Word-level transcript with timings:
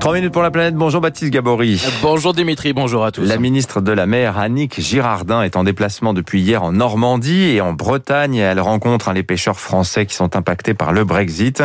3 0.00 0.14
minutes 0.14 0.32
pour 0.32 0.42
la 0.42 0.52
planète. 0.52 0.76
Bonjour 0.76 1.00
Baptiste 1.00 1.32
Gabory. 1.32 1.82
Bonjour 2.02 2.32
Dimitri, 2.32 2.72
bonjour 2.72 3.04
à 3.04 3.10
tous. 3.10 3.24
La 3.24 3.36
ministre 3.36 3.80
de 3.80 3.90
la 3.90 4.06
Mer, 4.06 4.38
Annick 4.38 4.80
Girardin, 4.80 5.42
est 5.42 5.56
en 5.56 5.64
déplacement 5.64 6.14
depuis 6.14 6.40
hier 6.40 6.62
en 6.62 6.70
Normandie 6.70 7.56
et 7.56 7.60
en 7.60 7.72
Bretagne. 7.72 8.36
Elle 8.36 8.60
rencontre 8.60 9.12
les 9.12 9.24
pêcheurs 9.24 9.58
français 9.58 10.06
qui 10.06 10.14
sont 10.14 10.36
impactés 10.36 10.72
par 10.72 10.92
le 10.92 11.02
Brexit. 11.02 11.64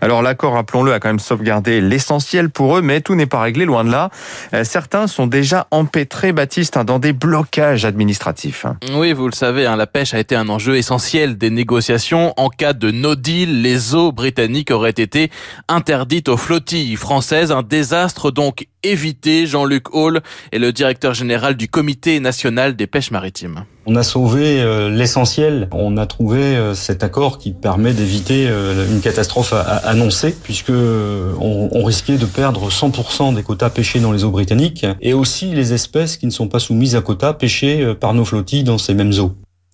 Alors 0.00 0.22
l'accord, 0.22 0.52
rappelons-le, 0.52 0.92
a 0.92 1.00
quand 1.00 1.08
même 1.08 1.18
sauvegardé 1.18 1.80
l'essentiel 1.80 2.50
pour 2.50 2.78
eux, 2.78 2.82
mais 2.82 3.00
tout 3.00 3.16
n'est 3.16 3.26
pas 3.26 3.40
réglé, 3.40 3.64
loin 3.64 3.82
de 3.82 3.90
là. 3.90 4.10
Euh, 4.54 4.62
certains 4.62 5.08
sont 5.08 5.26
déjà 5.26 5.66
empêtrés, 5.72 6.32
Baptiste, 6.32 6.76
hein, 6.76 6.84
dans 6.84 7.00
des 7.00 7.12
blocages 7.12 7.84
administratifs. 7.84 8.64
Oui, 8.94 9.12
vous 9.12 9.26
le 9.26 9.34
savez, 9.34 9.66
hein, 9.66 9.74
la 9.74 9.88
pêche 9.88 10.14
a 10.14 10.20
été 10.20 10.36
un 10.36 10.48
enjeu 10.48 10.76
essentiel 10.76 11.36
des 11.36 11.50
négociations. 11.50 12.32
En 12.36 12.48
cas 12.48 12.74
de 12.74 12.92
no 12.92 13.16
deal, 13.16 13.60
les 13.60 13.96
eaux 13.96 14.12
britanniques 14.12 14.70
auraient 14.70 14.90
été 14.90 15.32
interdites 15.66 16.28
aux 16.28 16.36
flottilles 16.36 16.94
françaises 16.94 17.50
désastre 17.72 18.30
donc 18.30 18.66
évité. 18.82 19.46
Jean-Luc 19.46 19.94
Hall 19.94 20.20
est 20.52 20.58
le 20.58 20.74
directeur 20.74 21.14
général 21.14 21.56
du 21.56 21.68
Comité 21.68 22.20
national 22.20 22.76
des 22.76 22.86
pêches 22.86 23.10
maritimes. 23.10 23.64
On 23.86 23.96
a 23.96 24.02
sauvé 24.02 24.60
euh, 24.60 24.90
l'essentiel. 24.90 25.68
On 25.72 25.96
a 25.96 26.04
trouvé 26.04 26.40
euh, 26.40 26.74
cet 26.74 27.02
accord 27.02 27.38
qui 27.38 27.52
permet 27.52 27.94
d'éviter 27.94 28.46
euh, 28.46 28.86
une 28.86 29.00
catastrophe 29.00 29.54
annoncée, 29.84 30.36
puisque 30.42 30.70
on, 30.70 31.82
risquait 31.82 32.18
de 32.18 32.26
perdre 32.26 32.68
100% 32.68 33.34
des 33.34 33.42
quotas 33.42 33.70
pêchés 33.70 34.00
dans 34.00 34.12
les 34.12 34.22
eaux 34.22 34.30
britanniques, 34.30 34.86
et 35.00 35.14
aussi 35.14 35.46
les 35.46 35.72
espèces 35.72 36.18
qui 36.18 36.26
ne 36.26 36.30
sont 36.30 36.48
pas 36.48 36.58
soumises 36.58 36.94
à 36.94 37.00
quotas 37.00 37.32
pêchées 37.32 37.94
par 37.98 38.12
nos 38.12 38.26
flottilles 38.26 38.64
dans 38.64 38.78
ces 38.78 38.92
mêmes 38.92 39.12
eaux. 39.18 39.32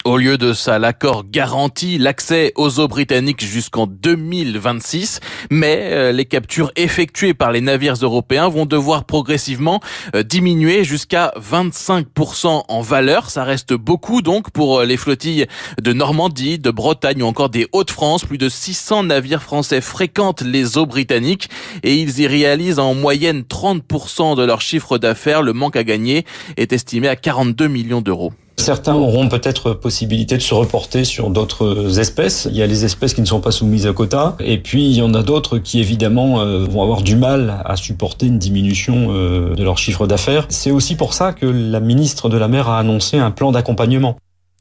Au 0.08 0.16
lieu 0.16 0.38
de 0.38 0.54
ça, 0.54 0.78
l'accord 0.78 1.24
garantit 1.30 1.98
l'accès 1.98 2.54
aux 2.56 2.80
eaux 2.80 2.88
britanniques 2.88 3.44
jusqu'en 3.44 3.86
2026, 3.86 5.20
mais 5.50 5.90
euh, 5.92 6.12
les 6.12 6.24
captures 6.24 6.72
effectuées 6.76 7.34
par 7.34 7.52
les 7.52 7.60
navires 7.60 7.96
européens 8.00 8.48
vont 8.48 8.64
devoir 8.64 9.04
progressivement 9.04 9.80
euh, 10.16 10.22
diminuer 10.22 10.82
jusqu'à 10.82 11.34
25% 11.38 12.62
en 12.66 12.80
valeur. 12.80 13.28
Ça 13.28 13.44
reste 13.44 13.74
beaucoup 13.74 14.22
donc 14.22 14.50
pour 14.50 14.78
euh, 14.78 14.86
les 14.86 14.96
flottilles 14.96 15.44
de 15.78 15.92
Normandie, 15.92 16.58
de 16.58 16.70
Bretagne 16.70 17.22
ou 17.22 17.26
encore 17.26 17.50
des 17.50 17.68
Hauts-de-France. 17.72 18.24
Plus 18.24 18.38
de 18.38 18.48
600 18.48 19.02
navires 19.04 19.42
français 19.42 19.82
fréquentent 19.82 20.40
les 20.40 20.78
eaux 20.78 20.86
britanniques 20.86 21.50
et 21.82 21.94
ils 21.96 22.20
y 22.20 22.26
réalisent 22.26 22.78
en 22.78 22.94
moyenne 22.94 23.42
30% 23.42 24.38
de 24.38 24.42
leur 24.42 24.62
chiffre 24.62 24.96
d'affaires. 24.96 25.42
Le 25.42 25.52
manque 25.52 25.76
à 25.76 25.84
gagner 25.84 26.24
est 26.56 26.72
estimé 26.72 27.08
à 27.08 27.16
42 27.16 27.68
millions 27.68 28.00
d'euros. 28.00 28.32
Certains 28.58 28.94
auront 28.94 29.28
peut-être 29.28 29.72
possibilité 29.72 30.36
de 30.36 30.42
se 30.42 30.52
reporter 30.52 31.04
sur 31.04 31.30
d'autres 31.30 32.00
espèces. 32.00 32.48
Il 32.50 32.56
y 32.56 32.62
a 32.62 32.66
les 32.66 32.84
espèces 32.84 33.14
qui 33.14 33.20
ne 33.20 33.26
sont 33.26 33.40
pas 33.40 33.52
soumises 33.52 33.86
à 33.86 33.92
quota, 33.92 34.36
et 34.40 34.58
puis 34.58 34.84
il 34.84 34.96
y 34.96 35.00
en 35.00 35.14
a 35.14 35.22
d'autres 35.22 35.58
qui 35.58 35.80
évidemment 35.80 36.40
euh, 36.40 36.64
vont 36.64 36.82
avoir 36.82 37.02
du 37.02 37.16
mal 37.16 37.62
à 37.64 37.76
supporter 37.76 38.26
une 38.26 38.38
diminution 38.38 39.08
euh, 39.10 39.54
de 39.54 39.62
leur 39.62 39.78
chiffre 39.78 40.06
d'affaires. 40.06 40.46
C'est 40.48 40.72
aussi 40.72 40.96
pour 40.96 41.14
ça 41.14 41.32
que 41.32 41.46
la 41.46 41.80
ministre 41.80 42.28
de 42.28 42.36
la 42.36 42.48
Mer 42.48 42.68
a 42.68 42.78
annoncé 42.78 43.16
un 43.16 43.30
plan 43.30 43.52
d'accompagnement. 43.52 44.16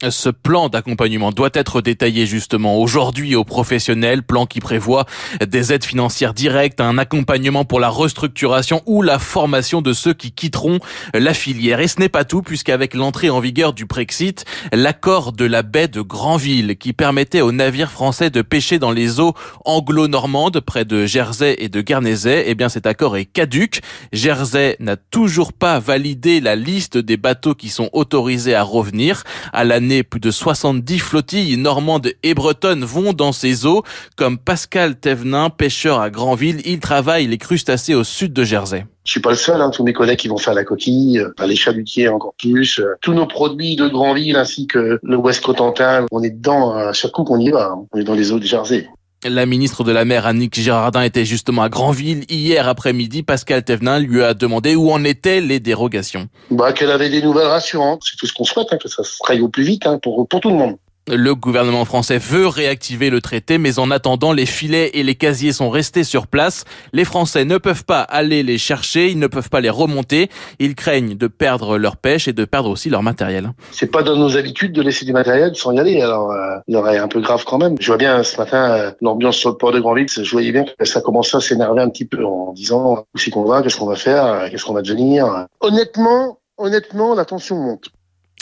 Ce 0.06 0.28
plan 0.28 0.68
d'accompagnement 0.68 1.32
doit 1.32 1.50
être 1.54 1.80
détaillé 1.80 2.24
justement 2.24 2.78
aujourd'hui 2.78 3.34
aux 3.34 3.42
professionnels, 3.42 4.22
plan 4.22 4.46
qui 4.46 4.60
prévoit 4.60 5.06
des 5.44 5.72
aides 5.72 5.84
financières 5.84 6.34
directes, 6.34 6.80
un 6.80 6.98
accompagnement 6.98 7.64
pour 7.64 7.80
la 7.80 7.88
restructuration 7.88 8.80
ou 8.86 9.02
la 9.02 9.18
formation 9.18 9.82
de 9.82 9.92
ceux 9.92 10.14
qui 10.14 10.30
quitteront 10.30 10.78
la 11.14 11.34
filière. 11.34 11.80
Et 11.80 11.88
ce 11.88 11.98
n'est 11.98 12.08
pas 12.08 12.24
tout 12.24 12.42
puisqu'avec 12.42 12.94
l'entrée 12.94 13.28
en 13.28 13.40
vigueur 13.40 13.72
du 13.72 13.86
Brexit, 13.86 14.44
l'accord 14.72 15.32
de 15.32 15.44
la 15.44 15.64
baie 15.64 15.88
de 15.88 16.00
Granville 16.00 16.76
qui 16.78 16.92
permettait 16.92 17.40
aux 17.40 17.50
navires 17.50 17.90
français 17.90 18.30
de 18.30 18.40
pêcher 18.40 18.78
dans 18.78 18.92
les 18.92 19.18
eaux 19.18 19.34
anglo-normandes 19.64 20.60
près 20.60 20.84
de 20.84 21.06
Jersey 21.06 21.56
et 21.58 21.68
de 21.68 21.80
Guernesey, 21.80 22.44
eh 22.46 22.54
bien 22.54 22.68
cet 22.68 22.86
accord 22.86 23.16
est 23.16 23.24
caduque. 23.24 23.80
Jersey 24.12 24.76
n'a 24.78 24.96
toujours 24.96 25.52
pas 25.52 25.80
validé 25.80 26.40
la 26.40 26.54
liste 26.54 26.98
des 26.98 27.16
bateaux 27.16 27.56
qui 27.56 27.68
sont 27.68 27.90
autorisés 27.92 28.54
à 28.54 28.62
revenir 28.62 29.24
à 29.52 29.64
la 29.64 29.87
plus 30.02 30.20
de 30.20 30.30
70 30.30 30.98
flottilles 30.98 31.56
normandes 31.56 32.08
et 32.22 32.34
bretonnes 32.34 32.84
vont 32.84 33.12
dans 33.12 33.32
ces 33.32 33.66
eaux, 33.66 33.82
comme 34.16 34.38
Pascal 34.38 34.96
Thévenin, 34.96 35.50
pêcheur 35.50 36.00
à 36.00 36.10
Granville. 36.10 36.60
Il 36.64 36.80
travaille 36.80 37.26
les 37.26 37.38
crustacés 37.38 37.94
au 37.94 38.04
sud 38.04 38.32
de 38.32 38.44
Jersey. 38.44 38.86
Je 39.04 39.12
suis 39.12 39.20
pas 39.20 39.30
le 39.30 39.36
seul, 39.36 39.60
hein, 39.62 39.70
tous 39.70 39.84
mes 39.84 39.94
collègues 39.94 40.18
qui 40.18 40.28
vont 40.28 40.36
faire 40.36 40.52
la 40.52 40.64
coquille, 40.64 41.18
euh, 41.18 41.46
les 41.46 41.56
chalutiers 41.56 42.08
encore 42.08 42.34
plus, 42.38 42.78
euh, 42.78 42.94
tous 43.00 43.14
nos 43.14 43.26
produits 43.26 43.74
de 43.74 43.88
Granville 43.88 44.36
ainsi 44.36 44.66
que 44.66 44.98
le 45.02 45.16
West 45.16 45.42
Cotentin, 45.42 46.04
on 46.12 46.22
est 46.22 46.30
dedans 46.30 46.72
à 46.72 46.92
chaque 46.92 47.12
coup 47.12 47.24
qu'on 47.24 47.40
y 47.40 47.50
va, 47.50 47.70
hein. 47.72 47.86
on 47.90 47.98
est 47.98 48.04
dans 48.04 48.14
les 48.14 48.32
eaux 48.32 48.38
de 48.38 48.44
Jersey. 48.44 48.86
La 49.24 49.46
ministre 49.46 49.82
de 49.82 49.90
la 49.90 50.04
Mer, 50.04 50.26
Annick 50.26 50.54
Girardin, 50.54 51.02
était 51.02 51.24
justement 51.24 51.62
à 51.62 51.68
Granville 51.68 52.24
hier 52.28 52.68
après-midi. 52.68 53.24
Pascal 53.24 53.64
Thévenin 53.64 53.98
lui 53.98 54.22
a 54.22 54.32
demandé 54.32 54.76
où 54.76 54.92
en 54.92 55.02
étaient 55.02 55.40
les 55.40 55.58
dérogations. 55.58 56.28
Bah, 56.52 56.72
qu'elle 56.72 56.92
avait 56.92 57.10
des 57.10 57.20
nouvelles 57.20 57.48
rassurantes. 57.48 58.02
C'est 58.08 58.16
tout 58.16 58.26
ce 58.26 58.32
qu'on 58.32 58.44
souhaite, 58.44 58.68
hein, 58.70 58.78
que 58.80 58.88
ça 58.88 59.02
se 59.02 59.18
raille 59.26 59.40
au 59.40 59.48
plus 59.48 59.64
vite 59.64 59.88
hein, 59.88 59.98
pour, 60.00 60.28
pour 60.28 60.40
tout 60.40 60.50
le 60.50 60.54
monde. 60.54 60.76
Le 61.10 61.34
gouvernement 61.34 61.86
français 61.86 62.18
veut 62.18 62.46
réactiver 62.46 63.08
le 63.08 63.22
traité, 63.22 63.56
mais 63.56 63.78
en 63.78 63.90
attendant, 63.90 64.34
les 64.34 64.44
filets 64.44 64.90
et 64.92 65.02
les 65.02 65.14
casiers 65.14 65.52
sont 65.52 65.70
restés 65.70 66.04
sur 66.04 66.26
place. 66.26 66.64
Les 66.92 67.06
Français 67.06 67.46
ne 67.46 67.56
peuvent 67.56 67.86
pas 67.86 68.02
aller 68.02 68.42
les 68.42 68.58
chercher, 68.58 69.08
ils 69.08 69.18
ne 69.18 69.26
peuvent 69.26 69.48
pas 69.48 69.62
les 69.62 69.70
remonter. 69.70 70.28
Ils 70.58 70.74
craignent 70.74 71.16
de 71.16 71.26
perdre 71.26 71.78
leur 71.78 71.96
pêche 71.96 72.28
et 72.28 72.34
de 72.34 72.44
perdre 72.44 72.68
aussi 72.68 72.90
leur 72.90 73.02
matériel. 73.02 73.52
C'est 73.70 73.90
pas 73.90 74.02
dans 74.02 74.16
nos 74.16 74.36
habitudes 74.36 74.74
de 74.74 74.82
laisser 74.82 75.06
du 75.06 75.14
matériel 75.14 75.56
sans 75.56 75.72
y 75.72 75.78
aller. 75.78 76.02
Alors, 76.02 76.30
euh, 76.30 76.58
il 76.66 76.76
aurait 76.76 76.98
un 76.98 77.08
peu 77.08 77.22
grave 77.22 77.42
quand 77.46 77.56
même. 77.56 77.76
Je 77.80 77.86
vois 77.86 77.96
bien 77.96 78.22
ce 78.22 78.36
matin 78.36 78.70
euh, 78.72 78.90
l'ambiance 79.00 79.36
sur 79.36 79.48
le 79.48 79.56
port 79.56 79.72
de 79.72 79.80
Grandville. 79.80 80.08
Je 80.10 80.30
voyais 80.30 80.52
bien 80.52 80.64
que 80.64 80.84
ça 80.84 81.00
commençait 81.00 81.38
à 81.38 81.40
s'énerver 81.40 81.80
un 81.80 81.88
petit 81.88 82.04
peu 82.04 82.22
en 82.22 82.52
disant 82.52 83.06
où 83.14 83.18
c'est 83.18 83.30
qu'on 83.30 83.44
va, 83.44 83.62
qu'est-ce 83.62 83.78
qu'on 83.78 83.86
va 83.86 83.96
faire, 83.96 84.50
qu'est-ce 84.50 84.64
qu'on 84.66 84.74
va 84.74 84.82
devenir. 84.82 85.46
Honnêtement, 85.60 86.38
honnêtement, 86.58 87.14
la 87.14 87.24
tension 87.24 87.56
monte. 87.56 87.92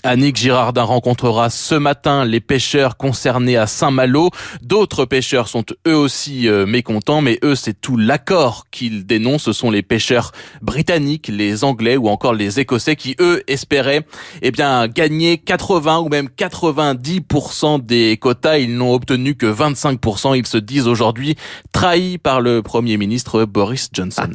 Annick 0.07 0.37
Girardin 0.37 0.85
rencontrera 0.85 1.51
ce 1.51 1.75
matin 1.75 2.25
les 2.25 2.39
pêcheurs 2.39 2.97
concernés 2.97 3.57
à 3.57 3.67
Saint-Malo. 3.67 4.31
D'autres 4.63 5.05
pêcheurs 5.05 5.49
sont 5.49 5.65
eux 5.87 5.97
aussi 5.97 6.49
euh, 6.49 6.65
mécontents, 6.65 7.23
mais 7.23 7.41
eux, 7.43 7.57
c'est 7.57 7.81
tout 7.81 7.97
l'accord 7.97 8.67
qu'ils 8.71 9.05
dénoncent. 9.05 9.43
Ce 9.43 9.53
sont 9.53 9.71
les 9.71 9.83
pêcheurs 9.83 10.31
britanniques, 10.63 11.27
les 11.27 11.65
anglais 11.65 11.97
ou 11.97 12.09
encore 12.09 12.35
les 12.35 12.61
écossais 12.61 12.95
qui, 12.95 13.17
eux, 13.19 13.43
espéraient 13.49 14.07
eh 14.43 14.53
bien, 14.53 14.87
gagner 14.87 15.39
80 15.39 15.99
ou 15.99 16.09
même 16.09 16.29
90% 16.29 17.85
des 17.85 18.17
quotas. 18.17 18.59
Ils 18.59 18.77
n'ont 18.77 18.95
obtenu 18.95 19.35
que 19.35 19.47
25%. 19.47 20.39
Ils 20.39 20.47
se 20.47 20.59
disent 20.59 20.87
aujourd'hui 20.87 21.35
trahis 21.73 22.19
par 22.19 22.41
le 22.41 22.63
Premier 22.63 22.97
ministre 22.97 23.45
Boris 23.45 23.89
Johnson. 23.93 24.31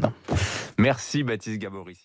Merci 0.78 1.24
Baptiste 1.24 1.60
Gabory. 1.60 1.98